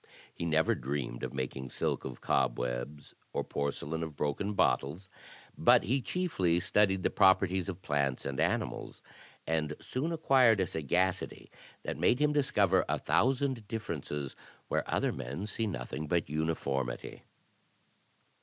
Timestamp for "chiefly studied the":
6.01-7.11